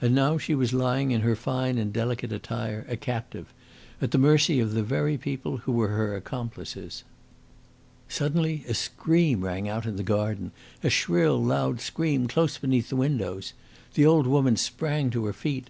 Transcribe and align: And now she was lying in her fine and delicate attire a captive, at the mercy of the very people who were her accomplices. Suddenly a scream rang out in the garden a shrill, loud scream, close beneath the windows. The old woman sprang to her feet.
And 0.00 0.14
now 0.14 0.38
she 0.38 0.54
was 0.54 0.72
lying 0.72 1.10
in 1.10 1.22
her 1.22 1.34
fine 1.34 1.76
and 1.76 1.92
delicate 1.92 2.30
attire 2.30 2.86
a 2.88 2.96
captive, 2.96 3.52
at 4.00 4.12
the 4.12 4.16
mercy 4.16 4.60
of 4.60 4.74
the 4.74 4.82
very 4.84 5.18
people 5.18 5.56
who 5.56 5.72
were 5.72 5.88
her 5.88 6.14
accomplices. 6.14 7.02
Suddenly 8.08 8.62
a 8.68 8.74
scream 8.74 9.40
rang 9.42 9.68
out 9.68 9.84
in 9.84 9.96
the 9.96 10.04
garden 10.04 10.52
a 10.84 10.88
shrill, 10.88 11.42
loud 11.42 11.80
scream, 11.80 12.28
close 12.28 12.58
beneath 12.58 12.90
the 12.90 12.94
windows. 12.94 13.54
The 13.94 14.06
old 14.06 14.28
woman 14.28 14.54
sprang 14.54 15.10
to 15.10 15.24
her 15.24 15.32
feet. 15.32 15.68